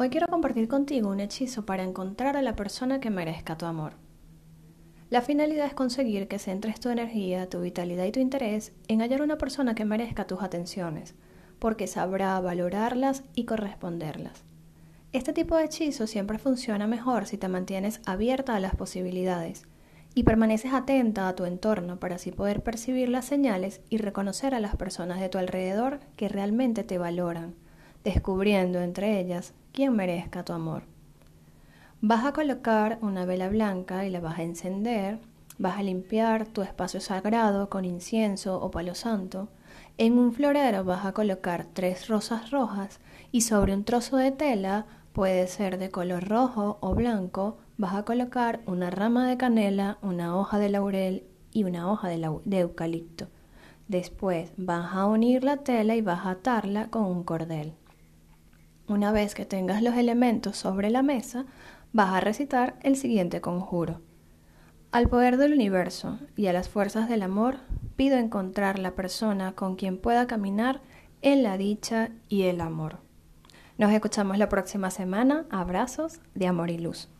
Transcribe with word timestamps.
Hoy 0.00 0.10
quiero 0.10 0.28
compartir 0.28 0.68
contigo 0.68 1.10
un 1.10 1.18
hechizo 1.18 1.66
para 1.66 1.82
encontrar 1.82 2.36
a 2.36 2.42
la 2.42 2.54
persona 2.54 3.00
que 3.00 3.10
merezca 3.10 3.58
tu 3.58 3.66
amor. 3.66 3.94
La 5.10 5.22
finalidad 5.22 5.66
es 5.66 5.74
conseguir 5.74 6.28
que 6.28 6.38
centres 6.38 6.78
tu 6.78 6.88
energía, 6.88 7.48
tu 7.48 7.60
vitalidad 7.60 8.04
y 8.04 8.12
tu 8.12 8.20
interés 8.20 8.72
en 8.86 9.00
hallar 9.00 9.22
una 9.22 9.38
persona 9.38 9.74
que 9.74 9.84
merezca 9.84 10.28
tus 10.28 10.40
atenciones, 10.40 11.16
porque 11.58 11.88
sabrá 11.88 12.38
valorarlas 12.38 13.24
y 13.34 13.44
corresponderlas. 13.44 14.44
Este 15.10 15.32
tipo 15.32 15.56
de 15.56 15.64
hechizo 15.64 16.06
siempre 16.06 16.38
funciona 16.38 16.86
mejor 16.86 17.26
si 17.26 17.36
te 17.36 17.48
mantienes 17.48 18.00
abierta 18.06 18.54
a 18.54 18.60
las 18.60 18.76
posibilidades 18.76 19.64
y 20.14 20.22
permaneces 20.22 20.74
atenta 20.74 21.26
a 21.26 21.34
tu 21.34 21.44
entorno 21.44 21.98
para 21.98 22.14
así 22.14 22.30
poder 22.30 22.62
percibir 22.62 23.08
las 23.08 23.24
señales 23.24 23.80
y 23.90 23.96
reconocer 23.96 24.54
a 24.54 24.60
las 24.60 24.76
personas 24.76 25.18
de 25.18 25.28
tu 25.28 25.38
alrededor 25.38 25.98
que 26.14 26.28
realmente 26.28 26.84
te 26.84 26.98
valoran, 26.98 27.56
descubriendo 28.04 28.80
entre 28.80 29.18
ellas 29.18 29.54
quien 29.78 29.94
merezca 29.94 30.44
tu 30.44 30.52
amor. 30.52 30.82
Vas 32.00 32.24
a 32.24 32.32
colocar 32.32 32.98
una 33.00 33.24
vela 33.24 33.48
blanca 33.48 34.04
y 34.04 34.10
la 34.10 34.18
vas 34.18 34.40
a 34.40 34.42
encender, 34.42 35.20
vas 35.56 35.78
a 35.78 35.84
limpiar 35.84 36.46
tu 36.46 36.62
espacio 36.62 37.00
sagrado 37.00 37.70
con 37.70 37.84
incienso 37.84 38.60
o 38.60 38.72
palo 38.72 38.96
santo, 38.96 39.50
en 39.96 40.18
un 40.18 40.32
florero 40.32 40.82
vas 40.82 41.06
a 41.06 41.12
colocar 41.12 41.64
tres 41.72 42.08
rosas 42.08 42.50
rojas 42.50 42.98
y 43.30 43.42
sobre 43.42 43.72
un 43.72 43.84
trozo 43.84 44.16
de 44.16 44.32
tela, 44.32 44.86
puede 45.12 45.46
ser 45.46 45.78
de 45.78 45.90
color 45.90 46.28
rojo 46.28 46.78
o 46.80 46.96
blanco, 46.96 47.58
vas 47.76 47.94
a 47.94 48.04
colocar 48.04 48.62
una 48.66 48.90
rama 48.90 49.28
de 49.28 49.36
canela, 49.36 49.98
una 50.02 50.36
hoja 50.36 50.58
de 50.58 50.70
laurel 50.70 51.22
y 51.52 51.62
una 51.62 51.88
hoja 51.88 52.08
de, 52.08 52.28
de 52.44 52.58
eucalipto. 52.58 53.28
Después 53.86 54.50
vas 54.56 54.92
a 54.92 55.06
unir 55.06 55.44
la 55.44 55.58
tela 55.58 55.94
y 55.94 56.00
vas 56.00 56.26
a 56.26 56.30
atarla 56.30 56.90
con 56.90 57.04
un 57.04 57.22
cordel. 57.22 57.74
Una 58.88 59.12
vez 59.12 59.34
que 59.34 59.44
tengas 59.44 59.82
los 59.82 59.96
elementos 59.96 60.56
sobre 60.56 60.88
la 60.88 61.02
mesa, 61.02 61.44
vas 61.92 62.14
a 62.14 62.20
recitar 62.20 62.78
el 62.82 62.96
siguiente 62.96 63.42
conjuro. 63.42 64.00
Al 64.92 65.10
poder 65.10 65.36
del 65.36 65.52
universo 65.52 66.18
y 66.36 66.46
a 66.46 66.54
las 66.54 66.70
fuerzas 66.70 67.06
del 67.06 67.22
amor, 67.22 67.58
pido 67.96 68.16
encontrar 68.16 68.78
la 68.78 68.92
persona 68.92 69.52
con 69.52 69.76
quien 69.76 69.98
pueda 69.98 70.26
caminar 70.26 70.80
en 71.20 71.42
la 71.42 71.58
dicha 71.58 72.08
y 72.30 72.44
el 72.44 72.62
amor. 72.62 73.00
Nos 73.76 73.92
escuchamos 73.92 74.38
la 74.38 74.48
próxima 74.48 74.90
semana. 74.90 75.44
Abrazos 75.50 76.20
de 76.34 76.46
amor 76.46 76.70
y 76.70 76.78
luz. 76.78 77.10